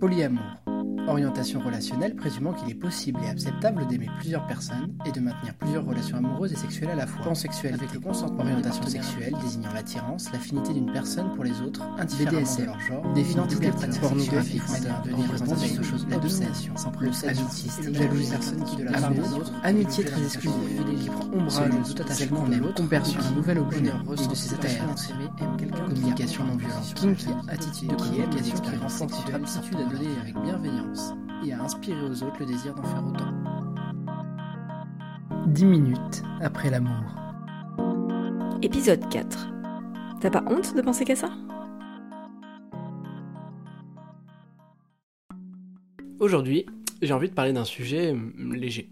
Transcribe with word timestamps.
Polyamour. 0.00 0.59
Orientation 1.08 1.60
relationnelle 1.60 2.14
présumant 2.14 2.52
qu'il 2.52 2.70
est 2.70 2.74
possible 2.74 3.20
et 3.24 3.28
acceptable 3.28 3.86
d'aimer 3.86 4.08
plusieurs 4.18 4.46
personnes 4.46 4.94
et 5.06 5.12
de 5.12 5.20
maintenir 5.20 5.54
plusieurs 5.54 5.84
relations 5.84 6.16
amoureuses 6.18 6.52
et 6.52 6.56
sexuelles 6.56 6.90
à 6.90 6.94
la 6.94 7.06
fois. 7.06 7.24
Pansexuel 7.24 7.74
avec 7.74 7.92
le 7.92 8.00
consentement. 8.00 8.42
Orientation 8.42 8.86
sexuelle 8.86 9.34
désignant 9.42 9.72
l'attirance, 9.72 10.32
l'affinité 10.32 10.72
d'une 10.72 10.92
personne 10.92 11.32
pour 11.34 11.44
les 11.44 11.60
autres, 11.60 11.82
indifféremment 11.98 12.56
de 12.56 12.64
leur 12.64 12.80
genre, 12.80 13.12
des 13.14 13.32
identités 13.32 13.70
pornographiques, 14.00 14.62
de 15.04 15.12
représentation 15.14 15.76
de 15.76 15.82
choses, 15.82 16.06
la 16.10 16.18
domination, 16.18 16.74
le 17.00 17.12
sadisme, 17.12 17.92
jalousie. 17.92 18.30
personne 18.30 18.64
qui 18.64 18.76
de 18.76 18.84
la 18.84 18.92
part 18.92 19.10
des 19.10 19.32
autres, 19.32 19.52
amitié 19.62 20.04
très 20.04 20.22
exclusive, 20.22 20.84
qui 21.02 21.08
prend 21.08 21.24
ombrage 21.32 21.70
de 21.70 21.92
tout 21.92 22.02
attachement 22.02 22.46
aime, 22.46 22.72
conversion 22.74 23.20
d'un 23.20 23.30
nouvel 23.30 23.58
objet. 23.58 23.78
et 23.78 24.26
de 24.26 24.34
ses 24.34 24.54
attachements 24.54 24.94
aime 25.40 25.70
communication 25.70 26.44
non 26.44 26.56
violente, 26.56 26.94
kinky, 26.94 27.28
attitude 27.48 27.90
de 27.90 27.96
qui 27.96 28.76
renforce 28.76 29.24
de 29.24 29.34
aptitude 29.34 29.76
à 29.76 29.84
donner 29.84 30.08
avec 30.22 30.34
bienveillance 30.42 30.89
et 31.44 31.52
à 31.52 31.62
inspirer 31.62 32.02
aux 32.02 32.22
autres 32.22 32.36
le 32.40 32.46
désir 32.46 32.74
d'en 32.74 32.82
faire 32.82 33.06
autant. 33.06 33.32
10 35.46 35.64
minutes 35.64 36.22
après 36.40 36.70
l'amour. 36.70 37.14
Épisode 38.62 39.08
4. 39.08 39.48
T'as 40.20 40.30
pas 40.30 40.44
honte 40.46 40.76
de 40.76 40.82
penser 40.82 41.04
qu'à 41.04 41.16
ça? 41.16 41.30
Aujourd'hui, 46.18 46.66
j'ai 47.00 47.14
envie 47.14 47.30
de 47.30 47.34
parler 47.34 47.52
d'un 47.52 47.64
sujet 47.64 48.14
léger. 48.38 48.90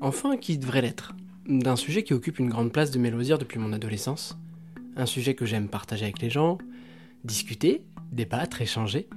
Enfin, 0.00 0.36
qui 0.36 0.58
devrait 0.58 0.82
l'être. 0.82 1.14
D'un 1.46 1.76
sujet 1.76 2.02
qui 2.02 2.14
occupe 2.14 2.38
une 2.40 2.48
grande 2.48 2.72
place 2.72 2.90
de 2.90 2.98
mes 2.98 3.10
loisirs 3.10 3.38
depuis 3.38 3.58
mon 3.58 3.72
adolescence. 3.72 4.36
Un 4.96 5.06
sujet 5.06 5.34
que 5.34 5.46
j'aime 5.46 5.68
partager 5.68 6.04
avec 6.04 6.20
les 6.20 6.30
gens, 6.30 6.58
discuter, 7.24 7.84
débattre, 8.10 8.60
échanger, 8.60 9.08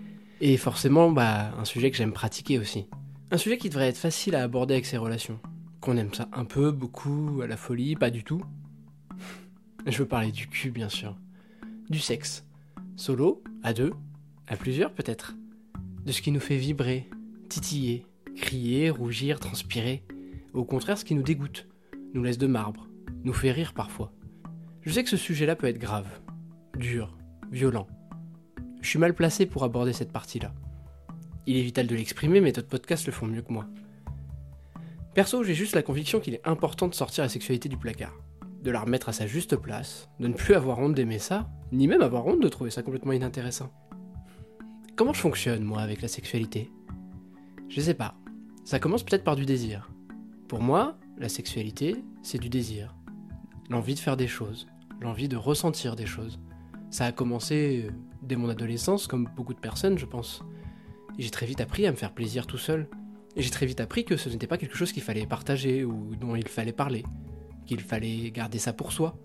et 0.42 0.58
forcément, 0.58 1.12
bah, 1.12 1.54
un 1.58 1.66
sujet 1.66 1.92
que 1.92 1.98
j'aime 1.98 2.14
pratiquer 2.14 2.60
aussi. 2.60 2.88
Un 3.32 3.38
sujet 3.38 3.58
qui 3.58 3.70
devrait 3.70 3.88
être 3.88 3.98
facile 3.98 4.36
à 4.36 4.44
aborder 4.44 4.76
avec 4.76 4.86
ses 4.86 4.98
relations. 4.98 5.40
Qu'on 5.82 5.98
aime 5.98 6.14
ça 6.14 6.28
un 6.34 6.46
peu, 6.46 6.72
beaucoup, 6.72 7.42
à 7.44 7.48
la 7.48 7.58
folie, 7.58 7.96
pas 7.96 8.10
du 8.10 8.24
tout. 8.24 8.44
Je 9.88 9.98
veux 9.98 10.08
parler 10.08 10.32
du 10.32 10.48
cul, 10.48 10.72
bien 10.72 10.90
sûr. 10.90 11.18
Du 11.90 12.00
sexe. 12.00 12.46
Solo, 12.96 13.44
à 13.64 13.74
deux, 13.74 13.94
à 14.48 14.56
plusieurs 14.56 14.94
peut-être. 14.94 15.36
De 16.06 16.12
ce 16.12 16.22
qui 16.22 16.32
nous 16.32 16.40
fait 16.40 16.58
vibrer, 16.58 17.10
titiller, 17.50 18.06
crier, 18.36 18.90
rougir, 18.90 19.40
transpirer. 19.40 20.04
Au 20.54 20.64
contraire, 20.64 20.98
ce 20.98 21.06
qui 21.06 21.16
nous 21.16 21.24
dégoûte, 21.24 21.68
nous 22.14 22.24
laisse 22.24 22.38
de 22.38 22.48
marbre, 22.48 22.88
nous 23.24 23.34
fait 23.34 23.52
rire 23.52 23.74
parfois. 23.74 24.12
Je 24.82 24.92
sais 24.92 25.04
que 25.04 25.10
ce 25.10 25.18
sujet-là 25.18 25.56
peut 25.56 25.68
être 25.68 25.80
grave, 25.80 26.08
dur, 26.78 27.18
violent. 27.52 27.88
Je 28.84 28.90
suis 28.90 29.00
mal 29.00 29.16
placé 29.16 29.46
pour 29.46 29.64
aborder 29.64 29.94
cette 29.94 30.12
partie-là. 30.12 30.54
Il 31.48 31.56
est 31.56 31.62
vital 31.62 31.88
de 31.88 31.96
l'exprimer, 31.96 32.42
mais 32.42 32.52
d'autres 32.52 32.68
podcasts 32.68 33.06
le 33.06 33.14
font 33.14 33.26
mieux 33.26 33.42
que 33.42 33.54
moi. 33.54 33.66
Perso, 35.14 35.42
j'ai 35.42 35.54
juste 35.54 35.74
la 35.74 35.82
conviction 35.82 36.20
qu'il 36.20 36.34
est 36.34 36.46
important 36.46 36.90
de 36.90 36.94
sortir 36.94 37.24
la 37.24 37.30
sexualité 37.30 37.70
du 37.70 37.78
placard, 37.78 38.14
de 38.62 38.72
la 38.72 38.82
remettre 38.82 39.08
à 39.08 39.14
sa 39.14 39.26
juste 39.26 39.56
place, 39.56 40.10
de 40.20 40.28
ne 40.28 40.34
plus 40.34 40.54
avoir 40.54 40.80
honte 40.80 40.96
d'aimer 40.96 41.18
ça, 41.18 41.50
ni 41.72 41.88
même 41.88 42.02
avoir 42.02 42.28
honte 42.28 42.42
de 42.42 42.48
trouver 42.50 42.72
ça 42.72 42.84
complètement 42.84 43.14
inintéressant. 43.14 43.72
Comment 44.98 45.14
je 45.14 45.22
fonctionne, 45.22 45.64
moi, 45.64 45.80
avec 45.80 46.02
la 46.02 46.10
sexualité? 46.10 46.70
Je 47.70 47.80
sais 47.80 47.94
pas. 47.94 48.16
Ça 48.66 48.80
commence 48.80 49.04
peut-être 49.04 49.24
par 49.24 49.38
du 49.38 49.46
désir. 49.46 49.90
Pour 50.50 50.62
moi, 50.62 50.98
la 51.18 51.30
sexualité, 51.30 52.04
c'est 52.22 52.38
du 52.38 52.50
désir. 52.50 52.94
L'envie 53.70 53.96
de 53.96 54.00
faire 54.00 54.18
des 54.18 54.28
choses, 54.28 54.68
l'envie 55.00 55.30
de 55.30 55.38
ressentir 55.38 55.96
des 55.96 56.06
choses. 56.06 56.38
Ça 56.94 57.06
a 57.06 57.12
commencé 57.12 57.88
dès 58.22 58.36
mon 58.36 58.50
adolescence, 58.50 59.08
comme 59.08 59.28
beaucoup 59.36 59.56
de 59.56 59.60
personnes, 59.60 59.98
je 59.98 60.06
pense. 60.06 60.44
J'ai 61.18 61.32
très 61.32 61.48
vite 61.48 61.60
appris 61.60 61.88
à 61.88 61.92
me 61.92 61.96
faire 61.96 62.14
plaisir 62.14 62.46
tout 62.46 62.60
seul. 62.60 62.88
J'ai 63.36 63.50
très 63.50 63.66
vite 63.66 63.80
appris 63.80 64.06
que 64.06 64.16
ce 64.16 64.30
n'était 64.30 64.46
pas 64.46 64.60
quelque 64.60 64.78
chose 64.78 64.92
qu'il 64.92 65.02
fallait 65.02 65.26
partager 65.26 65.84
ou 65.84 66.16
dont 66.22 66.36
il 66.36 66.48
fallait 66.48 66.72
parler. 66.72 67.04
Qu'il 67.66 67.80
fallait 67.80 68.30
garder 68.30 68.60
ça 68.60 68.74
pour 68.74 68.92
soi. 68.92 69.18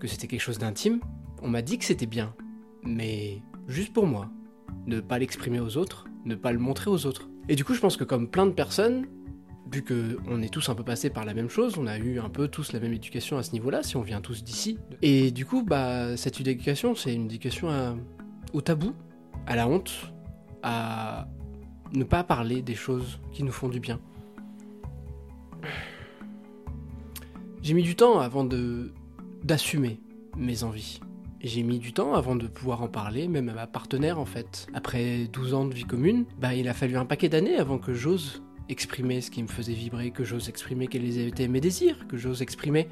Que 0.00 0.06
c'était 0.06 0.26
quelque 0.26 0.42
chose 0.42 0.58
d'intime. 0.58 1.00
On 1.40 1.48
m'a 1.48 1.62
dit 1.62 1.78
que 1.78 1.86
c'était 1.86 2.04
bien. 2.04 2.34
Mais 2.82 3.40
juste 3.68 3.94
pour 3.94 4.06
moi. 4.06 4.28
Ne 4.86 5.00
pas 5.00 5.18
l'exprimer 5.18 5.60
aux 5.60 5.78
autres, 5.78 6.04
ne 6.26 6.34
pas 6.34 6.52
le 6.52 6.58
montrer 6.58 6.90
aux 6.90 7.06
autres. 7.06 7.30
Et 7.48 7.56
du 7.56 7.64
coup, 7.64 7.72
je 7.72 7.80
pense 7.80 7.96
que 7.96 8.04
comme 8.04 8.28
plein 8.28 8.44
de 8.44 8.52
personnes, 8.52 9.06
vu 9.72 9.82
qu'on 9.82 10.42
est 10.42 10.52
tous 10.52 10.68
un 10.68 10.74
peu 10.74 10.84
passés 10.84 11.10
par 11.10 11.24
la 11.24 11.34
même 11.34 11.48
chose, 11.48 11.76
on 11.78 11.86
a 11.86 11.98
eu 11.98 12.18
un 12.18 12.28
peu 12.28 12.48
tous 12.48 12.72
la 12.72 12.80
même 12.80 12.92
éducation 12.92 13.38
à 13.38 13.42
ce 13.42 13.52
niveau-là, 13.52 13.82
si 13.82 13.96
on 13.96 14.02
vient 14.02 14.20
tous 14.20 14.44
d'ici. 14.44 14.78
Et 15.02 15.30
du 15.30 15.46
coup, 15.46 15.62
bah, 15.62 16.16
cette 16.16 16.40
éducation, 16.40 16.94
c'est 16.94 17.14
une 17.14 17.26
éducation 17.26 17.70
à, 17.70 17.96
au 18.52 18.60
tabou, 18.60 18.92
à 19.46 19.56
la 19.56 19.68
honte, 19.68 20.12
à 20.62 21.28
ne 21.92 22.04
pas 22.04 22.24
parler 22.24 22.62
des 22.62 22.74
choses 22.74 23.20
qui 23.32 23.42
nous 23.42 23.52
font 23.52 23.68
du 23.68 23.80
bien. 23.80 24.00
J'ai 27.62 27.74
mis 27.74 27.82
du 27.82 27.96
temps 27.96 28.20
avant 28.20 28.44
de 28.44 28.92
d'assumer 29.42 30.00
mes 30.36 30.64
envies. 30.64 31.00
J'ai 31.40 31.62
mis 31.62 31.78
du 31.78 31.92
temps 31.92 32.14
avant 32.14 32.36
de 32.36 32.46
pouvoir 32.46 32.82
en 32.82 32.88
parler, 32.88 33.28
même 33.28 33.50
à 33.50 33.52
ma 33.52 33.66
partenaire 33.66 34.18
en 34.18 34.24
fait. 34.24 34.66
Après 34.72 35.26
12 35.32 35.54
ans 35.54 35.64
de 35.66 35.74
vie 35.74 35.84
commune, 35.84 36.24
bah 36.38 36.54
il 36.54 36.68
a 36.68 36.74
fallu 36.74 36.96
un 36.96 37.04
paquet 37.04 37.28
d'années 37.28 37.56
avant 37.56 37.78
que 37.78 37.92
j'ose 37.92 38.42
exprimer 38.68 39.20
ce 39.20 39.30
qui 39.30 39.42
me 39.42 39.48
faisait 39.48 39.74
vibrer, 39.74 40.10
que 40.10 40.24
j'ose 40.24 40.48
exprimer 40.48 40.86
quels 40.86 41.18
étaient 41.18 41.48
mes 41.48 41.60
désirs, 41.60 42.06
que 42.08 42.16
j'ose 42.16 42.42
exprimer 42.42 42.88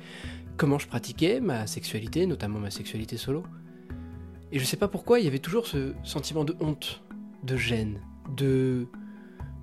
comment 0.56 0.78
je 0.78 0.86
pratiquais 0.86 1.40
ma 1.40 1.66
sexualité, 1.66 2.26
notamment 2.26 2.58
ma 2.58 2.70
sexualité 2.70 3.16
solo. 3.16 3.42
Et 4.50 4.58
je 4.58 4.64
sais 4.64 4.76
pas 4.76 4.88
pourquoi, 4.88 5.18
il 5.18 5.24
y 5.24 5.28
avait 5.28 5.38
toujours 5.38 5.66
ce 5.66 5.94
sentiment 6.02 6.44
de 6.44 6.54
honte, 6.60 7.02
de 7.42 7.56
gêne, 7.56 8.00
de. 8.36 8.86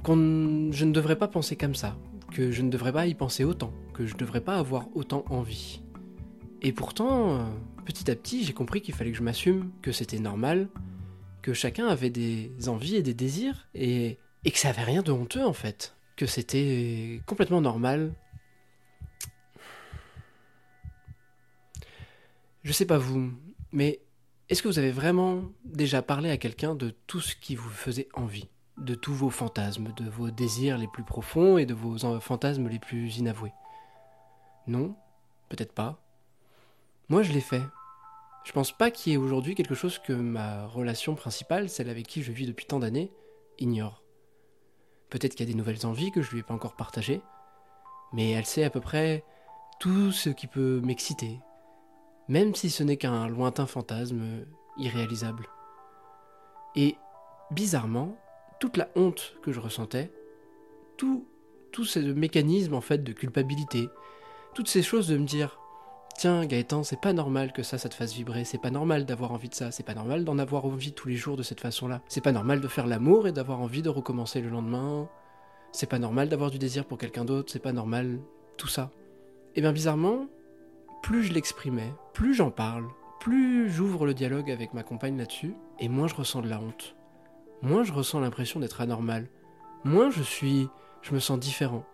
qu'on 0.03 0.71
je 0.71 0.85
ne 0.85 0.91
devrais 0.91 1.17
pas 1.17 1.27
penser 1.27 1.55
comme 1.55 1.75
ça, 1.75 1.95
que 2.31 2.51
je 2.51 2.61
ne 2.63 2.69
devrais 2.69 2.91
pas 2.91 3.05
y 3.05 3.13
penser 3.13 3.43
autant, 3.43 3.71
que 3.93 4.05
je 4.07 4.15
ne 4.15 4.19
devrais 4.19 4.41
pas 4.41 4.55
avoir 4.57 4.87
autant 4.95 5.25
envie. 5.29 5.81
Et 6.61 6.73
pourtant, 6.73 7.45
petit 7.85 8.09
à 8.09 8.15
petit, 8.15 8.43
j'ai 8.43 8.53
compris 8.53 8.81
qu'il 8.81 8.93
fallait 8.95 9.11
que 9.11 9.17
je 9.17 9.23
m'assume, 9.23 9.71
que 9.81 9.91
c'était 9.91 10.19
normal, 10.19 10.67
que 11.41 11.53
chacun 11.53 11.87
avait 11.87 12.09
des 12.09 12.51
envies 12.67 12.95
et 12.95 13.03
des 13.03 13.13
désirs, 13.13 13.67
et, 13.75 14.17
et 14.43 14.51
que 14.51 14.57
ça 14.57 14.69
avait 14.69 14.83
rien 14.83 15.03
de 15.03 15.11
honteux 15.11 15.45
en 15.45 15.53
fait, 15.53 15.95
que 16.19 16.25
c'était 16.25 17.21
complètement 17.25 17.61
normal. 17.61 18.13
Je 22.61 22.73
sais 22.73 22.85
pas 22.85 22.97
vous, 22.97 23.31
mais 23.71 24.01
est-ce 24.49 24.61
que 24.61 24.67
vous 24.67 24.79
avez 24.79 24.91
vraiment 24.91 25.43
déjà 25.63 26.01
parlé 26.01 26.29
à 26.29 26.35
quelqu'un 26.35 26.75
de 26.75 26.89
tout 27.07 27.21
ce 27.21 27.37
qui 27.37 27.55
vous 27.55 27.69
faisait 27.69 28.09
envie? 28.15 28.49
De 28.75 28.95
tous 28.95 29.13
vos 29.13 29.29
fantasmes, 29.29 29.93
de 29.93 30.09
vos 30.09 30.29
désirs 30.29 30.77
les 30.77 30.89
plus 30.89 31.05
profonds 31.05 31.57
et 31.57 31.65
de 31.65 31.73
vos 31.73 32.19
fantasmes 32.19 32.67
les 32.67 32.79
plus 32.79 33.15
inavoués? 33.15 33.53
Non? 34.67 34.97
Peut-être 35.47 35.73
pas? 35.73 36.03
Moi, 37.07 37.23
je 37.23 37.31
l'ai 37.31 37.39
fait. 37.39 37.63
Je 38.43 38.51
pense 38.51 38.77
pas 38.77 38.91
qu'il 38.91 39.13
y 39.13 39.15
ait 39.15 39.17
aujourd'hui 39.17 39.55
quelque 39.55 39.73
chose 39.73 39.99
que 39.99 40.11
ma 40.11 40.67
relation 40.67 41.15
principale, 41.15 41.69
celle 41.69 41.89
avec 41.89 42.07
qui 42.07 42.23
je 42.23 42.33
vis 42.33 42.45
depuis 42.45 42.65
tant 42.65 42.79
d'années, 42.79 43.09
ignore. 43.57 44.03
Peut-être 45.09 45.35
qu'il 45.35 45.47
y 45.47 45.49
a 45.49 45.51
des 45.51 45.57
nouvelles 45.57 45.85
envies 45.85 46.11
que 46.11 46.21
je 46.21 46.31
lui 46.31 46.39
ai 46.39 46.43
pas 46.43 46.53
encore 46.53 46.75
partagées, 46.75 47.21
mais 48.13 48.31
elle 48.31 48.45
sait 48.45 48.63
à 48.63 48.69
peu 48.69 48.79
près 48.79 49.23
tout 49.79 50.11
ce 50.11 50.29
qui 50.29 50.47
peut 50.47 50.81
m'exciter, 50.83 51.39
même 52.27 52.53
si 52.53 52.69
ce 52.69 52.83
n'est 52.83 52.97
qu'un 52.97 53.27
lointain 53.27 53.65
fantasme 53.65 54.45
irréalisable. 54.77 55.47
Et 56.75 56.95
bizarrement, 57.51 58.17
toute 58.59 58.77
la 58.77 58.89
honte 58.95 59.35
que 59.41 59.51
je 59.51 59.59
ressentais, 59.59 60.11
tout, 60.97 61.25
tout 61.71 61.85
ce 61.85 61.99
mécanisme 61.99 62.73
en 62.73 62.81
fait 62.81 63.03
de 63.03 63.13
culpabilité, 63.13 63.89
toutes 64.53 64.67
ces 64.67 64.83
choses 64.83 65.07
de 65.07 65.17
me 65.17 65.25
dire 65.25 65.59
Tiens, 66.19 66.45
Gaëtan, 66.45 66.83
c'est 66.83 66.99
pas 66.99 67.13
normal 67.13 67.53
que 67.53 67.63
ça, 67.63 67.77
ça 67.77 67.87
te 67.87 67.95
fasse 67.95 68.13
vibrer, 68.13 68.43
c'est 68.43 68.57
pas 68.57 68.71
normal 68.71 69.05
d'avoir 69.05 69.31
envie 69.31 69.47
de 69.47 69.55
ça, 69.55 69.71
c'est 69.71 69.85
pas 69.85 69.93
normal 69.93 70.25
d'en 70.25 70.37
avoir 70.37 70.65
envie 70.65 70.91
tous 70.91 71.07
les 71.07 71.15
jours 71.15 71.37
de 71.37 71.43
cette 71.43 71.61
façon-là, 71.61 72.01
c'est 72.09 72.19
pas 72.19 72.33
normal 72.33 72.59
de 72.59 72.67
faire 72.67 72.87
l'amour 72.87 73.25
et 73.25 73.31
d'avoir 73.31 73.61
envie 73.61 73.81
de 73.81 73.87
recommencer 73.87 74.41
le 74.41 74.49
lendemain, 74.49 75.07
c'est 75.71 75.89
pas 75.89 75.97
normal 75.97 76.27
d'avoir 76.27 76.51
du 76.51 76.59
désir 76.59 76.83
pour 76.83 76.97
quelqu'un 76.97 77.23
d'autre, 77.23 77.49
c'est 77.49 77.63
pas 77.63 77.71
normal, 77.71 78.19
tout 78.57 78.67
ça. 78.67 78.91
Et 79.55 79.61
bien 79.61 79.71
bizarrement, 79.71 80.25
plus 81.03 81.23
je 81.23 81.31
l'exprimais, 81.31 81.93
plus 82.11 82.33
j'en 82.33 82.51
parle, 82.51 82.89
plus 83.21 83.71
j'ouvre 83.71 84.05
le 84.05 84.13
dialogue 84.13 84.51
avec 84.51 84.73
ma 84.73 84.83
compagne 84.83 85.17
là-dessus, 85.17 85.55
et 85.79 85.87
moins 85.87 86.09
je 86.09 86.15
ressens 86.15 86.41
de 86.41 86.49
la 86.49 86.59
honte. 86.59 86.97
Moins 87.61 87.85
je 87.85 87.93
ressens 87.93 88.19
l'impression 88.19 88.59
d'être 88.59 88.81
anormal. 88.81 89.29
Moins 89.85 90.09
je 90.09 90.21
suis. 90.21 90.67
je 91.01 91.13
me 91.13 91.19
sens 91.19 91.39
différent. 91.39 91.85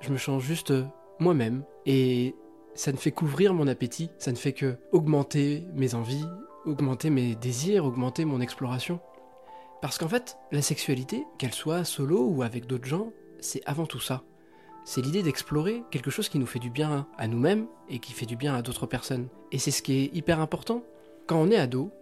Je 0.00 0.12
me 0.12 0.18
sens 0.18 0.40
juste 0.40 0.72
moi-même. 1.18 1.64
Et 1.84 2.36
ça 2.74 2.92
ne 2.92 2.96
fait 2.96 3.12
qu'ouvrir 3.12 3.54
mon 3.54 3.68
appétit, 3.68 4.10
ça 4.18 4.32
ne 4.32 4.36
fait 4.36 4.52
que 4.52 4.76
augmenter 4.92 5.66
mes 5.74 5.94
envies, 5.94 6.24
augmenter 6.64 7.10
mes 7.10 7.34
désirs, 7.34 7.84
augmenter 7.84 8.24
mon 8.24 8.40
exploration. 8.40 9.00
Parce 9.80 9.98
qu'en 9.98 10.08
fait, 10.08 10.36
la 10.52 10.62
sexualité, 10.62 11.24
qu'elle 11.38 11.52
soit 11.52 11.84
solo 11.84 12.24
ou 12.24 12.42
avec 12.42 12.66
d'autres 12.66 12.86
gens, 12.86 13.12
c'est 13.40 13.62
avant 13.66 13.86
tout 13.86 14.00
ça. 14.00 14.22
c'est 14.84 15.00
l'idée 15.02 15.22
d'explorer 15.22 15.84
quelque 15.92 16.10
chose 16.10 16.28
qui 16.28 16.40
nous 16.40 16.46
fait 16.46 16.58
du 16.58 16.70
bien 16.70 17.06
à 17.16 17.28
nous-mêmes 17.28 17.66
et 17.88 18.00
qui 18.00 18.12
fait 18.12 18.26
du 18.26 18.36
bien 18.36 18.54
à 18.54 18.62
d'autres 18.62 18.86
personnes. 18.86 19.28
Et 19.52 19.58
c'est 19.58 19.70
ce 19.70 19.82
qui 19.82 19.92
est 19.94 20.14
hyper 20.14 20.40
important. 20.40 20.82
Quand 21.26 21.36
on 21.36 21.50
est 21.50 21.56
ado, 21.56 21.92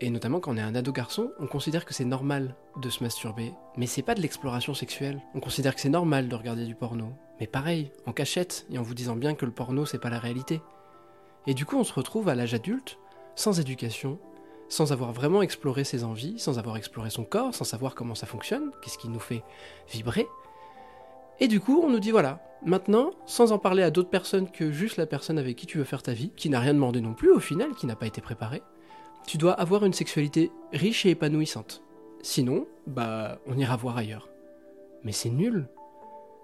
et 0.00 0.10
notamment 0.10 0.40
quand 0.40 0.52
on 0.52 0.56
est 0.56 0.62
un 0.62 0.74
ado 0.74 0.92
garçon, 0.92 1.32
on 1.40 1.46
considère 1.46 1.84
que 1.84 1.94
c'est 1.94 2.04
normal 2.04 2.54
de 2.80 2.90
se 2.90 3.02
masturber. 3.02 3.52
Mais 3.76 3.86
c'est 3.86 4.02
pas 4.02 4.14
de 4.14 4.20
l'exploration 4.20 4.74
sexuelle. 4.74 5.22
On 5.34 5.40
considère 5.40 5.74
que 5.74 5.80
c'est 5.80 5.88
normal 5.88 6.28
de 6.28 6.34
regarder 6.34 6.66
du 6.66 6.74
porno. 6.74 7.12
Mais 7.40 7.46
pareil, 7.46 7.90
en 8.04 8.12
cachette, 8.12 8.66
et 8.70 8.78
en 8.78 8.82
vous 8.82 8.94
disant 8.94 9.16
bien 9.16 9.34
que 9.34 9.46
le 9.46 9.52
porno 9.52 9.86
c'est 9.86 9.98
pas 9.98 10.10
la 10.10 10.18
réalité. 10.18 10.60
Et 11.46 11.54
du 11.54 11.64
coup, 11.64 11.76
on 11.78 11.84
se 11.84 11.94
retrouve 11.94 12.28
à 12.28 12.34
l'âge 12.34 12.54
adulte, 12.54 12.98
sans 13.36 13.60
éducation, 13.60 14.18
sans 14.68 14.92
avoir 14.92 15.12
vraiment 15.12 15.42
exploré 15.42 15.84
ses 15.84 16.04
envies, 16.04 16.38
sans 16.38 16.58
avoir 16.58 16.76
exploré 16.76 17.08
son 17.08 17.24
corps, 17.24 17.54
sans 17.54 17.64
savoir 17.64 17.94
comment 17.94 18.14
ça 18.14 18.26
fonctionne, 18.26 18.72
qu'est-ce 18.82 18.98
qui 18.98 19.08
nous 19.08 19.20
fait 19.20 19.44
vibrer. 19.88 20.26
Et 21.38 21.48
du 21.48 21.60
coup, 21.60 21.82
on 21.84 21.90
nous 21.90 22.00
dit 22.00 22.10
voilà, 22.10 22.40
maintenant, 22.64 23.12
sans 23.26 23.52
en 23.52 23.58
parler 23.58 23.82
à 23.82 23.90
d'autres 23.90 24.10
personnes 24.10 24.50
que 24.50 24.72
juste 24.72 24.96
la 24.96 25.06
personne 25.06 25.38
avec 25.38 25.56
qui 25.56 25.66
tu 25.66 25.78
veux 25.78 25.84
faire 25.84 26.02
ta 26.02 26.12
vie, 26.12 26.32
qui 26.36 26.50
n'a 26.50 26.60
rien 26.60 26.74
demandé 26.74 27.00
non 27.00 27.14
plus 27.14 27.30
au 27.30 27.40
final, 27.40 27.74
qui 27.74 27.86
n'a 27.86 27.96
pas 27.96 28.06
été 28.06 28.20
préparée, 28.20 28.62
tu 29.26 29.38
dois 29.38 29.52
avoir 29.52 29.84
une 29.84 29.92
sexualité 29.92 30.50
riche 30.72 31.04
et 31.04 31.10
épanouissante. 31.10 31.82
Sinon, 32.22 32.66
bah, 32.86 33.38
on 33.46 33.58
ira 33.58 33.76
voir 33.76 33.96
ailleurs. 33.96 34.28
Mais 35.02 35.12
c'est 35.12 35.30
nul. 35.30 35.68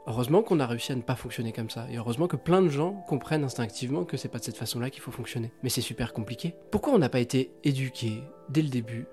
Heureusement 0.06 0.42
qu'on 0.42 0.58
a 0.58 0.66
réussi 0.66 0.90
à 0.90 0.96
ne 0.96 1.02
pas 1.02 1.14
fonctionner 1.14 1.52
comme 1.52 1.70
ça, 1.70 1.86
et 1.88 1.96
heureusement 1.96 2.26
que 2.26 2.36
plein 2.36 2.60
de 2.60 2.68
gens 2.68 2.94
comprennent 3.06 3.44
instinctivement 3.44 4.04
que 4.04 4.16
c'est 4.16 4.28
pas 4.28 4.40
de 4.40 4.44
cette 4.44 4.56
façon-là 4.56 4.90
qu'il 4.90 5.00
faut 5.00 5.12
fonctionner. 5.12 5.52
Mais 5.62 5.68
c'est 5.68 5.80
super 5.80 6.12
compliqué. 6.12 6.54
Pourquoi 6.72 6.92
on 6.92 6.98
n'a 6.98 7.08
pas 7.08 7.20
été 7.20 7.52
éduqué 7.62 8.22
dès 8.48 8.62
le 8.62 8.68
début 8.68 9.06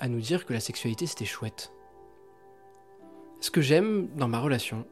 à 0.00 0.08
nous 0.08 0.20
dire 0.20 0.44
que 0.44 0.52
la 0.52 0.60
sexualité 0.60 1.06
c'était 1.06 1.24
chouette? 1.24 1.72
Ce 3.40 3.52
que 3.52 3.60
j'aime 3.60 4.08
dans 4.16 4.26
ma 4.26 4.40
relation, 4.40 4.86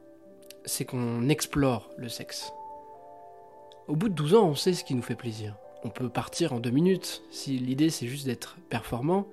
c'est 0.64 0.84
qu'on 0.84 1.28
explore 1.28 1.90
le 1.96 2.08
sexe. 2.08 2.52
Au 3.88 3.96
bout 3.96 4.08
de 4.08 4.14
12 4.14 4.34
ans, 4.34 4.46
on 4.46 4.54
sait 4.54 4.74
ce 4.74 4.84
qui 4.84 4.94
nous 4.94 5.02
fait 5.02 5.16
plaisir. 5.16 5.56
On 5.84 5.90
peut 5.90 6.08
partir 6.08 6.52
en 6.52 6.60
deux 6.60 6.70
minutes. 6.70 7.22
Si 7.30 7.58
l'idée 7.58 7.90
c'est 7.90 8.06
juste 8.06 8.26
d'être 8.26 8.56
performant, 8.68 9.26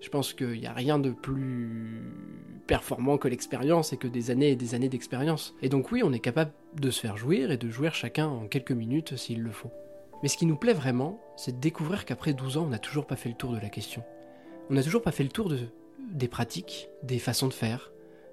je 0.00 0.08
pense 0.08 0.32
qu'il 0.32 0.60
n'y 0.60 0.66
a 0.66 0.72
rien 0.72 0.98
de 0.98 1.10
plus 1.10 2.02
performant 2.66 3.18
que 3.18 3.28
l'expérience 3.28 3.92
et 3.92 3.96
que 3.96 4.06
des 4.06 4.30
années 4.30 4.50
et 4.50 4.56
des 4.56 4.74
années 4.74 4.88
d'expérience. 4.88 5.54
Et 5.62 5.68
donc 5.68 5.90
oui, 5.90 6.02
on 6.04 6.12
est 6.12 6.20
capable 6.20 6.52
de 6.80 6.90
se 6.90 7.00
faire 7.00 7.16
jouir 7.16 7.50
et 7.50 7.56
de 7.56 7.70
jouir 7.70 7.94
chacun 7.94 8.28
en 8.28 8.46
quelques 8.46 8.72
minutes 8.72 9.16
s'il 9.16 9.42
le 9.42 9.50
faut. 9.50 9.70
Mais 10.22 10.28
ce 10.28 10.36
qui 10.36 10.46
nous 10.46 10.56
plaît 10.56 10.72
vraiment, 10.72 11.20
c'est 11.36 11.56
de 11.56 11.60
découvrir 11.60 12.04
qu'après 12.04 12.32
12 12.32 12.56
ans, 12.56 12.64
on 12.64 12.70
n'a 12.70 12.78
toujours 12.78 13.06
pas 13.06 13.16
fait 13.16 13.28
le 13.28 13.34
tour 13.34 13.52
de 13.52 13.60
la 13.60 13.68
question. 13.68 14.02
On 14.70 14.74
n'a 14.74 14.82
toujours 14.82 15.02
pas 15.02 15.12
fait 15.12 15.22
le 15.22 15.28
tour 15.28 15.48
de, 15.48 15.58
des 16.12 16.28
pratiques, 16.28 16.88
des 17.02 17.18
façons 17.18 17.48
de 17.48 17.52
faire, 17.52 17.90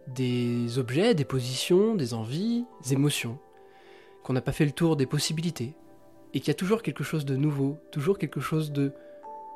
des 0.08 0.78
objets, 0.80 1.14
des 1.14 1.26
positions, 1.26 1.96
des 1.96 2.14
envies, 2.14 2.66
des 2.84 2.94
émotions, 2.94 3.38
qu'on 4.24 4.34
n'a 4.34 4.42
pas 4.42 4.52
fait 4.52 4.66
le 4.66 4.72
tour 4.72 4.96
des 4.96 5.06
possibilités, 5.06 5.74
et 6.34 6.40
qu'il 6.40 6.48
y 6.48 6.52
a 6.52 6.56
toujours 6.56 6.82
quelque 6.82 7.04
chose 7.04 7.26
de 7.26 7.36
nouveau, 7.36 7.78
toujours 7.92 8.18
quelque 8.18 8.40
chose 8.40 8.72
de 8.72 8.94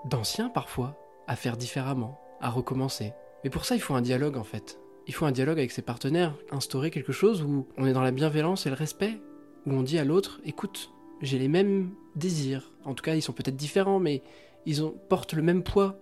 d'ancien 0.05 0.49
parfois, 0.49 0.97
à 1.27 1.35
faire 1.35 1.57
différemment, 1.57 2.19
à 2.39 2.49
recommencer. 2.49 3.13
Mais 3.43 3.49
pour 3.49 3.65
ça, 3.65 3.75
il 3.75 3.81
faut 3.81 3.95
un 3.95 4.01
dialogue 4.01 4.37
en 4.37 4.43
fait. 4.43 4.79
Il 5.07 5.13
faut 5.13 5.25
un 5.25 5.31
dialogue 5.31 5.57
avec 5.57 5.71
ses 5.71 5.81
partenaires, 5.81 6.35
instaurer 6.51 6.91
quelque 6.91 7.11
chose 7.11 7.41
où 7.41 7.67
on 7.77 7.85
est 7.85 7.93
dans 7.93 8.01
la 8.01 8.11
bienveillance 8.11 8.65
et 8.65 8.69
le 8.69 8.75
respect, 8.75 9.19
où 9.65 9.71
on 9.71 9.83
dit 9.83 9.97
à 9.97 10.05
l'autre, 10.05 10.39
écoute, 10.45 10.91
j'ai 11.21 11.39
les 11.39 11.47
mêmes 11.47 11.91
désirs. 12.15 12.71
En 12.85 12.93
tout 12.93 13.03
cas, 13.03 13.15
ils 13.15 13.21
sont 13.21 13.33
peut-être 13.33 13.55
différents, 13.55 13.99
mais 13.99 14.21
ils 14.65 14.83
ont, 14.83 14.93
portent 15.09 15.33
le 15.33 15.41
même 15.41 15.63
poids 15.63 15.99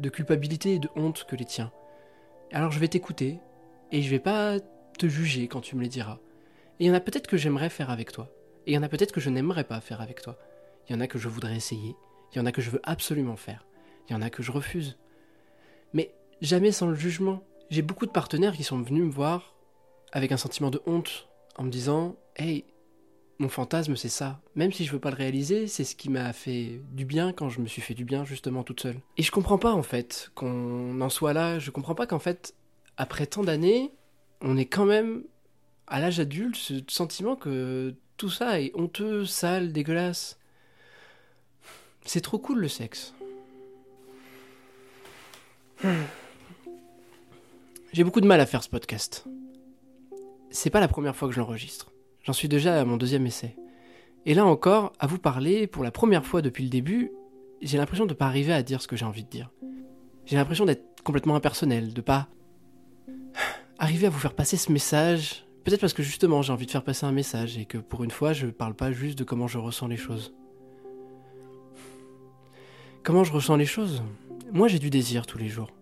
de 0.00 0.08
culpabilité 0.08 0.74
et 0.74 0.78
de 0.78 0.88
honte 0.96 1.24
que 1.28 1.36
les 1.36 1.44
tiens. 1.44 1.70
Alors 2.52 2.72
je 2.72 2.78
vais 2.78 2.88
t'écouter, 2.88 3.38
et 3.92 4.02
je 4.02 4.10
vais 4.10 4.18
pas 4.18 4.58
te 4.98 5.06
juger 5.06 5.48
quand 5.48 5.60
tu 5.60 5.76
me 5.76 5.82
les 5.82 5.88
diras. 5.88 6.18
Et 6.78 6.84
il 6.84 6.88
y 6.88 6.90
en 6.90 6.94
a 6.94 7.00
peut-être 7.00 7.26
que 7.26 7.36
j'aimerais 7.36 7.70
faire 7.70 7.90
avec 7.90 8.12
toi. 8.12 8.28
Et 8.66 8.72
il 8.72 8.74
y 8.74 8.78
en 8.78 8.82
a 8.82 8.88
peut-être 8.88 9.12
que 9.12 9.20
je 9.20 9.30
n'aimerais 9.30 9.64
pas 9.64 9.80
faire 9.80 10.00
avec 10.00 10.22
toi. 10.22 10.36
Il 10.88 10.92
y 10.92 10.96
en 10.96 11.00
a 11.00 11.06
que 11.06 11.18
je 11.18 11.28
voudrais 11.28 11.56
essayer. 11.56 11.96
Il 12.32 12.38
y 12.38 12.40
en 12.40 12.46
a 12.46 12.52
que 12.52 12.62
je 12.62 12.70
veux 12.70 12.80
absolument 12.82 13.36
faire. 13.36 13.64
Il 14.08 14.12
y 14.12 14.16
en 14.16 14.22
a 14.22 14.30
que 14.30 14.42
je 14.42 14.52
refuse. 14.52 14.98
Mais 15.92 16.12
jamais 16.40 16.72
sans 16.72 16.88
le 16.88 16.94
jugement. 16.94 17.42
J'ai 17.70 17.82
beaucoup 17.82 18.06
de 18.06 18.10
partenaires 18.10 18.54
qui 18.54 18.64
sont 18.64 18.80
venus 18.80 19.04
me 19.04 19.10
voir 19.10 19.54
avec 20.12 20.32
un 20.32 20.36
sentiment 20.36 20.70
de 20.70 20.80
honte 20.86 21.28
en 21.56 21.64
me 21.64 21.70
disant 21.70 22.16
Hey, 22.36 22.64
mon 23.38 23.48
fantasme 23.48 23.96
c'est 23.96 24.08
ça. 24.08 24.40
Même 24.54 24.72
si 24.72 24.84
je 24.84 24.92
veux 24.92 24.98
pas 24.98 25.10
le 25.10 25.16
réaliser, 25.16 25.66
c'est 25.66 25.84
ce 25.84 25.94
qui 25.96 26.08
m'a 26.08 26.32
fait 26.32 26.80
du 26.92 27.04
bien 27.04 27.32
quand 27.32 27.48
je 27.48 27.60
me 27.60 27.66
suis 27.66 27.82
fait 27.82 27.94
du 27.94 28.04
bien 28.04 28.24
justement 28.24 28.62
toute 28.62 28.80
seule. 28.80 29.00
Et 29.16 29.22
je 29.22 29.30
comprends 29.30 29.58
pas 29.58 29.72
en 29.72 29.82
fait 29.82 30.30
qu'on 30.34 31.00
en 31.00 31.08
soit 31.08 31.32
là. 31.32 31.58
Je 31.58 31.70
comprends 31.70 31.94
pas 31.94 32.06
qu'en 32.06 32.18
fait 32.18 32.54
après 32.96 33.26
tant 33.26 33.42
d'années, 33.42 33.92
on 34.40 34.56
est 34.56 34.66
quand 34.66 34.86
même 34.86 35.24
à 35.86 36.00
l'âge 36.00 36.18
adulte 36.18 36.56
ce 36.56 36.74
sentiment 36.88 37.36
que 37.36 37.94
tout 38.16 38.30
ça 38.30 38.60
est 38.60 38.72
honteux, 38.74 39.24
sale, 39.26 39.72
dégueulasse. 39.72 40.38
C'est 42.04 42.20
trop 42.20 42.38
cool 42.38 42.60
le 42.60 42.68
sexe. 42.68 43.14
J'ai 47.92 48.04
beaucoup 48.04 48.20
de 48.20 48.26
mal 48.26 48.40
à 48.40 48.46
faire 48.46 48.62
ce 48.62 48.68
podcast. 48.68 49.24
C'est 50.50 50.70
pas 50.70 50.80
la 50.80 50.88
première 50.88 51.16
fois 51.16 51.28
que 51.28 51.34
je 51.34 51.40
l'enregistre. 51.40 51.92
J'en 52.22 52.32
suis 52.32 52.48
déjà 52.48 52.80
à 52.80 52.84
mon 52.84 52.96
deuxième 52.96 53.26
essai. 53.26 53.56
Et 54.24 54.34
là 54.34 54.44
encore, 54.44 54.92
à 54.98 55.06
vous 55.06 55.18
parler, 55.18 55.66
pour 55.66 55.84
la 55.84 55.90
première 55.90 56.26
fois 56.26 56.42
depuis 56.42 56.64
le 56.64 56.70
début, 56.70 57.12
j'ai 57.62 57.78
l'impression 57.78 58.06
de 58.06 58.14
pas 58.14 58.26
arriver 58.26 58.52
à 58.52 58.62
dire 58.62 58.82
ce 58.82 58.88
que 58.88 58.96
j'ai 58.96 59.04
envie 59.04 59.24
de 59.24 59.30
dire. 59.30 59.50
J'ai 60.24 60.36
l'impression 60.36 60.64
d'être 60.64 61.02
complètement 61.04 61.36
impersonnel, 61.36 61.94
de 61.94 62.00
pas 62.00 62.28
arriver 63.78 64.06
à 64.06 64.10
vous 64.10 64.18
faire 64.18 64.34
passer 64.34 64.56
ce 64.56 64.72
message, 64.72 65.45
peut-être 65.66 65.80
parce 65.80 65.94
que 65.94 66.04
justement 66.04 66.42
j'ai 66.42 66.52
envie 66.52 66.66
de 66.66 66.70
faire 66.70 66.84
passer 66.84 67.06
un 67.06 67.12
message 67.12 67.58
et 67.58 67.64
que 67.64 67.76
pour 67.76 68.04
une 68.04 68.12
fois 68.12 68.32
je 68.32 68.46
parle 68.46 68.74
pas 68.74 68.92
juste 68.92 69.18
de 69.18 69.24
comment 69.24 69.48
je 69.48 69.58
ressens 69.58 69.88
les 69.88 69.96
choses. 69.96 70.32
Comment 73.02 73.24
je 73.24 73.32
ressens 73.32 73.56
les 73.56 73.66
choses? 73.66 74.04
Moi 74.52 74.68
j'ai 74.68 74.78
du 74.78 74.90
désir 74.90 75.26
tous 75.26 75.38
les 75.38 75.48
jours. 75.48 75.72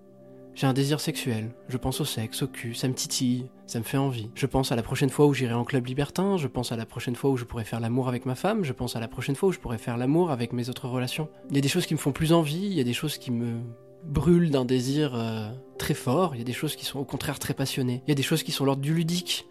J'ai 0.54 0.66
un 0.66 0.72
désir 0.72 1.00
sexuel, 1.00 1.50
je 1.68 1.76
pense 1.76 2.00
au 2.00 2.06
sexe, 2.06 2.42
au 2.42 2.48
cul, 2.48 2.74
ça 2.74 2.88
me 2.88 2.94
titille, 2.94 3.50
ça 3.66 3.78
me 3.78 3.84
fait 3.84 3.98
envie. 3.98 4.30
Je 4.34 4.46
pense 4.46 4.72
à 4.72 4.76
la 4.76 4.82
prochaine 4.82 5.10
fois 5.10 5.26
où 5.26 5.34
j'irai 5.34 5.52
en 5.52 5.64
club 5.64 5.84
libertin, 5.84 6.38
je 6.38 6.46
pense 6.46 6.72
à 6.72 6.76
la 6.76 6.86
prochaine 6.86 7.16
fois 7.16 7.28
où 7.28 7.36
je 7.36 7.44
pourrai 7.44 7.64
faire 7.64 7.80
l'amour 7.80 8.08
avec 8.08 8.24
ma 8.24 8.36
femme, 8.36 8.64
je 8.64 8.72
pense 8.72 8.96
à 8.96 9.00
la 9.00 9.08
prochaine 9.08 9.34
fois 9.34 9.50
où 9.50 9.52
je 9.52 9.58
pourrai 9.58 9.76
faire 9.76 9.98
l'amour 9.98 10.30
avec 10.30 10.54
mes 10.54 10.70
autres 10.70 10.88
relations. 10.88 11.28
Il 11.50 11.56
y 11.56 11.58
a 11.58 11.62
des 11.62 11.68
choses 11.68 11.84
qui 11.84 11.92
me 11.92 11.98
font 11.98 12.12
plus 12.12 12.32
envie, 12.32 12.64
il 12.64 12.72
y 12.72 12.80
a 12.80 12.84
des 12.84 12.94
choses 12.94 13.18
qui 13.18 13.30
me 13.30 13.58
brûle 14.02 14.50
d'un 14.50 14.64
désir 14.64 15.14
euh, 15.14 15.50
très 15.76 15.94
fort, 15.94 16.34
il 16.34 16.38
y 16.38 16.42
a 16.42 16.44
des 16.44 16.54
choses 16.54 16.74
qui 16.74 16.86
sont 16.86 17.00
au 17.00 17.04
contraire 17.04 17.38
très 17.38 17.52
passionnées, 17.52 18.02
il 18.06 18.10
y 18.10 18.12
a 18.12 18.16
des 18.16 18.22
choses 18.22 18.42
qui 18.42 18.52
sont 18.52 18.64
l'ordre 18.64 18.80
du 18.80 18.94
ludique. 18.94 19.46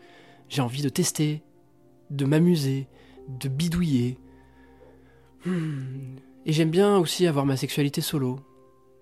J'ai 0.49 0.61
envie 0.61 0.81
de 0.81 0.89
tester, 0.89 1.43
de 2.09 2.25
m'amuser, 2.25 2.87
de 3.27 3.49
bidouiller. 3.49 4.17
Hmm. 5.45 6.17
Et 6.45 6.53
j'aime 6.53 6.71
bien 6.71 6.97
aussi 6.97 7.25
avoir 7.27 7.45
ma 7.45 7.57
sexualité 7.57 8.01
solo, 8.01 8.39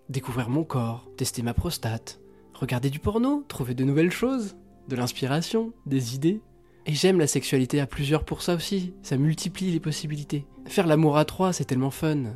découvrir 0.10 0.50
mon 0.50 0.64
corps, 0.64 1.10
tester 1.18 1.42
ma 1.42 1.54
prostate, 1.54 2.20
regarder 2.54 2.90
du 2.90 3.00
porno, 3.00 3.44
trouver 3.48 3.74
de 3.74 3.84
nouvelles 3.84 4.12
choses, 4.12 4.56
de 4.88 4.96
l'inspiration, 4.96 5.74
des 5.86 6.16
idées. 6.16 6.42
Et 6.86 6.94
j'aime 6.94 7.20
la 7.20 7.28
sexualité 7.28 7.80
à 7.80 7.88
plusieurs 7.88 8.24
pour 8.24 8.42
ça 8.42 8.56
aussi, 8.56 8.94
ça 9.04 9.18
multiplie 9.18 9.72
les 9.72 9.80
possibilités. 9.80 10.46
Faire 10.66 10.88
l'amour 10.88 11.18
à 11.18 11.26
trois, 11.26 11.54
c'est 11.54 11.66
tellement 11.66 11.92
fun. 11.92 12.34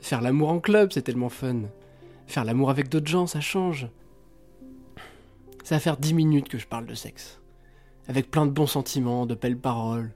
Faire 0.00 0.20
l'amour 0.20 0.50
en 0.50 0.60
club, 0.60 0.92
c'est 0.92 1.02
tellement 1.02 1.28
fun. 1.28 1.62
Faire 2.26 2.44
l'amour 2.44 2.70
avec 2.70 2.88
d'autres 2.88 3.08
gens, 3.08 3.26
ça 3.26 3.40
change. 3.40 3.88
Ça 5.62 5.76
va 5.76 5.80
faire 5.80 5.96
dix 5.96 6.14
minutes 6.14 6.48
que 6.48 6.58
je 6.58 6.66
parle 6.66 6.86
de 6.86 6.94
sexe. 6.94 7.40
Avec 8.08 8.30
plein 8.30 8.46
de 8.46 8.50
bons 8.50 8.66
sentiments, 8.66 9.26
de 9.26 9.34
belles 9.34 9.58
paroles. 9.58 10.14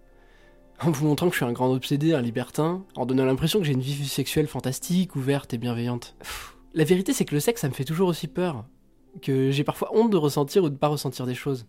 En 0.80 0.90
vous 0.90 1.06
montrant 1.06 1.26
que 1.26 1.32
je 1.32 1.38
suis 1.38 1.46
un 1.46 1.52
grand 1.52 1.72
obsédé, 1.72 2.14
un 2.14 2.20
libertin, 2.20 2.84
en 2.94 3.06
donnant 3.06 3.24
l'impression 3.24 3.58
que 3.58 3.64
j'ai 3.64 3.72
une 3.72 3.80
vie 3.80 4.06
sexuelle 4.06 4.46
fantastique, 4.46 5.16
ouverte 5.16 5.52
et 5.54 5.58
bienveillante. 5.58 6.16
La 6.74 6.84
vérité, 6.84 7.12
c'est 7.12 7.24
que 7.24 7.34
le 7.34 7.40
sexe, 7.40 7.62
ça 7.62 7.68
me 7.68 7.74
fait 7.74 7.84
toujours 7.84 8.08
aussi 8.08 8.28
peur. 8.28 8.64
Que 9.22 9.50
j'ai 9.50 9.64
parfois 9.64 9.90
honte 9.94 10.10
de 10.10 10.16
ressentir 10.16 10.62
ou 10.62 10.68
de 10.68 10.76
pas 10.76 10.88
ressentir 10.88 11.26
des 11.26 11.34
choses 11.34 11.66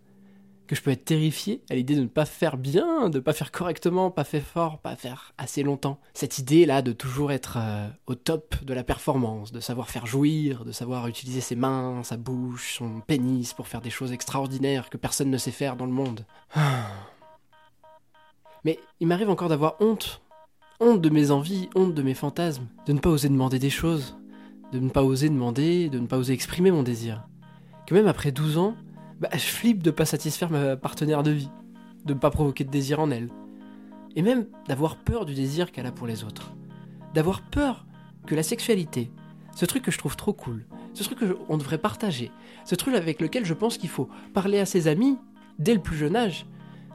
que 0.69 0.75
je 0.75 0.83
peux 0.83 0.91
être 0.91 1.03
terrifié 1.03 1.63
à 1.71 1.73
l'idée 1.73 1.95
de 1.95 2.01
ne 2.01 2.07
pas 2.07 2.25
faire 2.25 2.55
bien, 2.55 3.09
de 3.09 3.17
ne 3.17 3.23
pas 3.23 3.33
faire 3.33 3.51
correctement, 3.51 4.11
pas 4.11 4.23
faire 4.23 4.43
fort, 4.43 4.77
pas 4.77 4.95
faire 4.95 5.33
assez 5.39 5.63
longtemps. 5.63 5.99
Cette 6.13 6.38
idée-là 6.38 6.83
de 6.83 6.91
toujours 6.91 7.31
être 7.31 7.57
euh, 7.59 7.88
au 8.05 8.13
top 8.13 8.53
de 8.63 8.75
la 8.75 8.83
performance, 8.83 9.51
de 9.51 9.61
savoir 9.61 9.89
faire 9.89 10.05
jouir, 10.05 10.65
de 10.65 10.71
savoir 10.71 11.07
utiliser 11.07 11.41
ses 11.41 11.55
mains, 11.55 12.03
sa 12.03 12.17
bouche, 12.17 12.75
son 12.75 12.99
pénis 12.99 13.51
pour 13.55 13.67
faire 13.67 13.81
des 13.81 13.89
choses 13.89 14.11
extraordinaires 14.11 14.91
que 14.91 14.97
personne 14.97 15.31
ne 15.31 15.39
sait 15.39 15.49
faire 15.49 15.75
dans 15.75 15.88
le 15.88 15.91
monde. 15.91 16.23
Mais 18.63 18.77
il 18.99 19.07
m'arrive 19.07 19.31
encore 19.31 19.49
d'avoir 19.49 19.75
honte. 19.79 20.21
Honte 20.79 21.01
de 21.01 21.09
mes 21.09 21.31
envies, 21.31 21.67
honte 21.73 21.95
de 21.95 22.03
mes 22.03 22.13
fantasmes, 22.13 22.67
de 22.85 22.93
ne 22.93 22.99
pas 22.99 23.09
oser 23.09 23.29
demander 23.29 23.57
des 23.57 23.71
choses, 23.71 24.19
de 24.71 24.77
ne 24.77 24.89
pas 24.89 25.03
oser 25.03 25.29
demander, 25.29 25.89
de 25.89 25.97
ne 25.97 26.05
pas 26.05 26.19
oser 26.19 26.33
exprimer 26.33 26.69
mon 26.69 26.83
désir. 26.83 27.27
Que 27.88 27.95
même 27.95 28.07
après 28.07 28.31
12 28.31 28.59
ans, 28.59 28.75
bah, 29.19 29.29
je 29.33 29.39
flippe 29.39 29.83
de 29.83 29.91
pas 29.91 30.05
satisfaire 30.05 30.49
ma 30.49 30.77
partenaire 30.77 31.23
de 31.23 31.31
vie, 31.31 31.49
de 32.05 32.13
ne 32.13 32.19
pas 32.19 32.31
provoquer 32.31 32.63
de 32.63 32.71
désir 32.71 32.99
en 32.99 33.11
elle. 33.11 33.29
Et 34.15 34.21
même 34.21 34.47
d'avoir 34.67 34.95
peur 34.95 35.25
du 35.25 35.33
désir 35.33 35.71
qu'elle 35.71 35.85
a 35.85 35.91
pour 35.91 36.07
les 36.07 36.23
autres. 36.23 36.53
D'avoir 37.13 37.41
peur 37.41 37.85
que 38.25 38.35
la 38.35 38.43
sexualité, 38.43 39.11
ce 39.55 39.65
truc 39.65 39.83
que 39.83 39.91
je 39.91 39.97
trouve 39.97 40.15
trop 40.15 40.33
cool, 40.33 40.65
ce 40.93 41.03
truc 41.03 41.19
qu'on 41.19 41.57
devrait 41.57 41.77
partager, 41.77 42.31
ce 42.65 42.75
truc 42.75 42.95
avec 42.95 43.21
lequel 43.21 43.45
je 43.45 43.53
pense 43.53 43.77
qu'il 43.77 43.89
faut 43.89 44.09
parler 44.33 44.59
à 44.59 44.65
ses 44.65 44.88
amis 44.88 45.17
dès 45.59 45.73
le 45.73 45.81
plus 45.81 45.97
jeune 45.97 46.15
âge, 46.15 46.45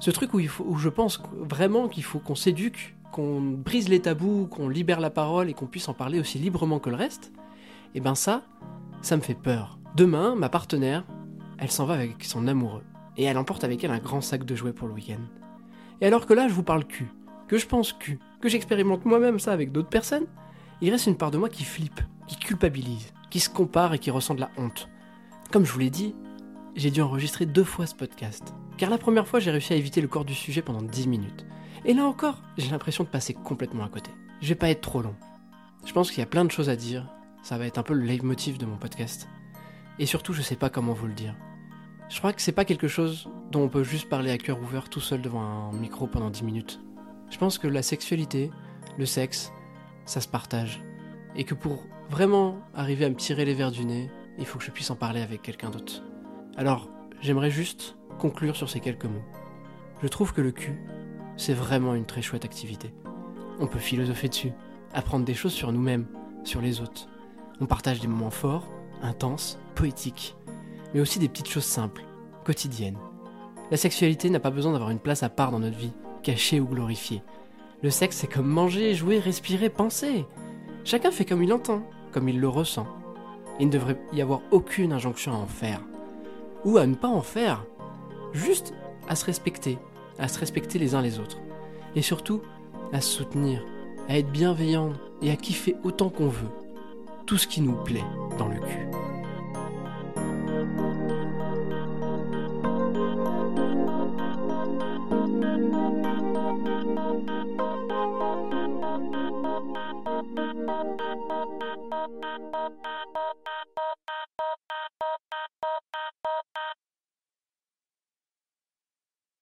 Ce 0.00 0.10
truc 0.10 0.34
où, 0.34 0.40
il 0.40 0.48
faut, 0.48 0.64
où 0.64 0.76
je 0.76 0.88
pense 0.88 1.22
vraiment 1.38 1.88
qu'il 1.88 2.02
faut 2.02 2.18
qu'on 2.18 2.34
s'éduque, 2.34 2.96
qu'on 3.12 3.40
brise 3.40 3.88
les 3.88 4.00
tabous, 4.00 4.48
qu'on 4.48 4.68
libère 4.68 5.00
la 5.00 5.10
parole 5.10 5.48
et 5.48 5.54
qu'on 5.54 5.66
puisse 5.66 5.88
en 5.88 5.94
parler 5.94 6.18
aussi 6.18 6.38
librement 6.38 6.80
que 6.80 6.90
le 6.90 6.96
reste, 6.96 7.32
et 7.94 8.00
ben 8.00 8.16
ça, 8.16 8.42
ça 9.02 9.16
me 9.16 9.22
fait 9.22 9.34
peur. 9.34 9.78
Demain, 9.94 10.34
ma 10.34 10.48
partenaire, 10.48 11.04
elle 11.58 11.70
s'en 11.70 11.86
va 11.86 11.94
avec 11.94 12.24
son 12.24 12.46
amoureux. 12.46 12.84
Et 13.16 13.24
elle 13.24 13.38
emporte 13.38 13.64
avec 13.64 13.82
elle 13.84 13.90
un 13.90 13.98
grand 13.98 14.20
sac 14.20 14.44
de 14.44 14.54
jouets 14.54 14.72
pour 14.72 14.88
le 14.88 14.94
week-end. 14.94 15.20
Et 16.00 16.06
alors 16.06 16.26
que 16.26 16.34
là, 16.34 16.48
je 16.48 16.54
vous 16.54 16.62
parle 16.62 16.84
cul, 16.84 17.08
que 17.48 17.58
je 17.58 17.66
pense 17.66 17.92
cul, 17.92 18.18
que 18.40 18.48
j'expérimente 18.48 19.04
moi-même 19.04 19.38
ça 19.38 19.52
avec 19.52 19.72
d'autres 19.72 19.88
personnes, 19.88 20.26
il 20.80 20.90
reste 20.90 21.06
une 21.06 21.16
part 21.16 21.30
de 21.30 21.38
moi 21.38 21.48
qui 21.48 21.64
flippe, 21.64 22.00
qui 22.26 22.36
culpabilise, 22.36 23.12
qui 23.30 23.40
se 23.40 23.48
compare 23.48 23.94
et 23.94 23.98
qui 23.98 24.10
ressent 24.10 24.34
de 24.34 24.40
la 24.40 24.50
honte. 24.58 24.88
Comme 25.52 25.64
je 25.64 25.72
vous 25.72 25.78
l'ai 25.78 25.90
dit, 25.90 26.14
j'ai 26.74 26.90
dû 26.90 27.00
enregistrer 27.00 27.46
deux 27.46 27.64
fois 27.64 27.86
ce 27.86 27.94
podcast. 27.94 28.54
Car 28.76 28.90
la 28.90 28.98
première 28.98 29.28
fois, 29.28 29.38
j'ai 29.38 29.50
réussi 29.50 29.72
à 29.72 29.76
éviter 29.76 30.00
le 30.00 30.08
corps 30.08 30.24
du 30.24 30.34
sujet 30.34 30.62
pendant 30.62 30.82
10 30.82 31.06
minutes. 31.06 31.46
Et 31.84 31.94
là 31.94 32.04
encore, 32.04 32.42
j'ai 32.58 32.70
l'impression 32.70 33.04
de 33.04 33.08
passer 33.08 33.34
complètement 33.34 33.84
à 33.84 33.88
côté. 33.88 34.10
Je 34.40 34.48
vais 34.48 34.54
pas 34.54 34.70
être 34.70 34.80
trop 34.80 35.00
long. 35.00 35.14
Je 35.84 35.92
pense 35.92 36.10
qu'il 36.10 36.18
y 36.18 36.22
a 36.22 36.26
plein 36.26 36.44
de 36.44 36.50
choses 36.50 36.68
à 36.68 36.76
dire. 36.76 37.06
Ça 37.42 37.58
va 37.58 37.66
être 37.66 37.78
un 37.78 37.82
peu 37.82 37.94
le 37.94 38.04
leitmotiv 38.04 38.58
de 38.58 38.66
mon 38.66 38.76
podcast. 38.76 39.28
Et 39.98 40.06
surtout, 40.06 40.32
je 40.32 40.42
sais 40.42 40.56
pas 40.56 40.70
comment 40.70 40.92
vous 40.92 41.06
le 41.06 41.14
dire. 41.14 41.36
Je 42.08 42.18
crois 42.18 42.32
que 42.32 42.42
c'est 42.42 42.52
pas 42.52 42.64
quelque 42.64 42.88
chose 42.88 43.28
dont 43.50 43.62
on 43.62 43.68
peut 43.68 43.84
juste 43.84 44.08
parler 44.08 44.30
à 44.30 44.38
cœur 44.38 44.60
ouvert 44.60 44.88
tout 44.88 45.00
seul 45.00 45.22
devant 45.22 45.42
un 45.42 45.72
micro 45.72 46.06
pendant 46.06 46.30
10 46.30 46.44
minutes. 46.44 46.80
Je 47.30 47.38
pense 47.38 47.58
que 47.58 47.68
la 47.68 47.82
sexualité, 47.82 48.50
le 48.98 49.06
sexe, 49.06 49.52
ça 50.04 50.20
se 50.20 50.28
partage. 50.28 50.82
Et 51.36 51.44
que 51.44 51.54
pour 51.54 51.84
vraiment 52.10 52.58
arriver 52.74 53.04
à 53.04 53.10
me 53.10 53.16
tirer 53.16 53.44
les 53.44 53.54
verres 53.54 53.70
du 53.70 53.84
nez, 53.84 54.10
il 54.38 54.46
faut 54.46 54.58
que 54.58 54.64
je 54.64 54.70
puisse 54.70 54.90
en 54.90 54.96
parler 54.96 55.20
avec 55.20 55.42
quelqu'un 55.42 55.70
d'autre. 55.70 56.02
Alors, 56.56 56.90
j'aimerais 57.20 57.50
juste 57.50 57.96
conclure 58.18 58.56
sur 58.56 58.68
ces 58.68 58.80
quelques 58.80 59.06
mots. 59.06 59.24
Je 60.02 60.08
trouve 60.08 60.32
que 60.32 60.40
le 60.40 60.52
cul, 60.52 60.78
c'est 61.36 61.54
vraiment 61.54 61.94
une 61.94 62.06
très 62.06 62.22
chouette 62.22 62.44
activité. 62.44 62.92
On 63.58 63.66
peut 63.66 63.78
philosopher 63.78 64.28
dessus, 64.28 64.52
apprendre 64.92 65.24
des 65.24 65.34
choses 65.34 65.52
sur 65.52 65.72
nous-mêmes, 65.72 66.06
sur 66.44 66.60
les 66.60 66.80
autres. 66.80 67.08
On 67.60 67.66
partage 67.66 68.00
des 68.00 68.08
moments 68.08 68.30
forts, 68.30 68.68
intenses, 69.04 69.58
poétiques, 69.74 70.36
mais 70.92 71.00
aussi 71.00 71.18
des 71.18 71.28
petites 71.28 71.48
choses 71.48 71.64
simples, 71.64 72.04
quotidiennes. 72.44 72.98
La 73.70 73.76
sexualité 73.76 74.30
n'a 74.30 74.40
pas 74.40 74.50
besoin 74.50 74.72
d'avoir 74.72 74.90
une 74.90 74.98
place 74.98 75.22
à 75.22 75.28
part 75.28 75.50
dans 75.50 75.58
notre 75.58 75.76
vie, 75.76 75.92
cachée 76.22 76.60
ou 76.60 76.66
glorifiée. 76.66 77.22
Le 77.82 77.90
sexe, 77.90 78.16
c'est 78.16 78.26
comme 78.26 78.46
manger, 78.46 78.94
jouer, 78.94 79.18
respirer, 79.18 79.68
penser. 79.68 80.24
Chacun 80.84 81.10
fait 81.10 81.24
comme 81.24 81.42
il 81.42 81.52
entend, 81.52 81.82
comme 82.12 82.28
il 82.28 82.40
le 82.40 82.48
ressent. 82.48 82.86
Il 83.60 83.66
ne 83.66 83.72
devrait 83.72 84.00
y 84.12 84.22
avoir 84.22 84.40
aucune 84.50 84.92
injonction 84.92 85.32
à 85.32 85.36
en 85.36 85.46
faire. 85.46 85.80
Ou 86.64 86.78
à 86.78 86.86
ne 86.86 86.94
pas 86.94 87.08
en 87.08 87.22
faire. 87.22 87.64
Juste 88.32 88.74
à 89.08 89.16
se 89.16 89.24
respecter, 89.24 89.78
à 90.18 90.28
se 90.28 90.38
respecter 90.38 90.78
les 90.78 90.94
uns 90.94 91.02
les 91.02 91.18
autres. 91.18 91.38
Et 91.94 92.02
surtout, 92.02 92.40
à 92.92 93.00
se 93.00 93.10
soutenir, 93.18 93.64
à 94.08 94.18
être 94.18 94.30
bienveillant 94.30 94.92
et 95.22 95.30
à 95.30 95.36
kiffer 95.36 95.76
autant 95.84 96.10
qu'on 96.10 96.28
veut. 96.28 96.50
Tout 97.26 97.38
ce 97.38 97.46
qui 97.46 97.60
nous 97.60 97.76
plaît 97.84 98.04
dans 98.38 98.48
le 98.48 98.58
cul. 98.58 99.03